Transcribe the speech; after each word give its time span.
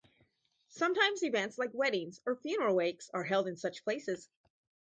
Sometimes, 0.69 1.21
events 1.21 1.59
like 1.59 1.75
weddings 1.75 2.19
or 2.25 2.35
funeral 2.35 2.75
wakes 2.75 3.11
are 3.13 3.23
held 3.23 3.47
in 3.47 3.55
such 3.55 3.83
places. 3.83 4.27